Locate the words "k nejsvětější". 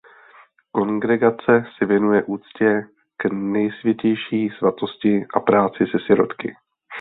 3.17-4.49